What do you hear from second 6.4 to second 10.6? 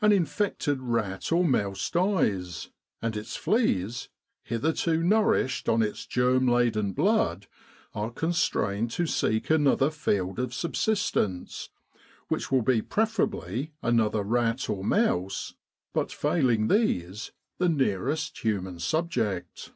laden blood, are constrained to seek another field of